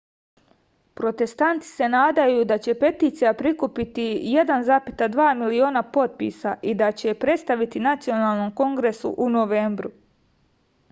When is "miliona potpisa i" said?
5.41-6.73